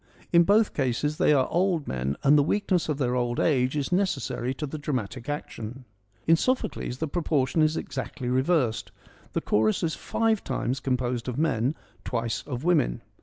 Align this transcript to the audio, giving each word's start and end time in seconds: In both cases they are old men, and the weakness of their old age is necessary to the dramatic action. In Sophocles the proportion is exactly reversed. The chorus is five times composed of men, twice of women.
In 0.33 0.45
both 0.45 0.73
cases 0.73 1.17
they 1.19 1.31
are 1.31 1.47
old 1.51 1.87
men, 1.87 2.17
and 2.23 2.35
the 2.35 2.41
weakness 2.41 2.89
of 2.89 2.97
their 2.97 3.13
old 3.13 3.39
age 3.39 3.77
is 3.77 3.91
necessary 3.91 4.51
to 4.55 4.65
the 4.65 4.79
dramatic 4.79 5.29
action. 5.29 5.85
In 6.25 6.35
Sophocles 6.35 6.97
the 6.97 7.07
proportion 7.07 7.61
is 7.61 7.77
exactly 7.77 8.27
reversed. 8.27 8.91
The 9.33 9.41
chorus 9.41 9.83
is 9.83 9.93
five 9.93 10.43
times 10.43 10.79
composed 10.79 11.27
of 11.27 11.37
men, 11.37 11.75
twice 12.03 12.41
of 12.47 12.63
women. 12.63 13.03